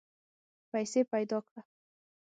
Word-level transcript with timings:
پیسې 0.71 1.01
پیدا 1.11 1.37
کړه. 1.47 1.61